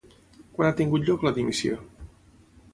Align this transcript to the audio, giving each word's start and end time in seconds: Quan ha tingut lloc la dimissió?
Quan 0.55 0.69
ha 0.69 0.73
tingut 0.79 1.05
lloc 1.11 1.27
la 1.27 1.35
dimissió? 1.37 1.79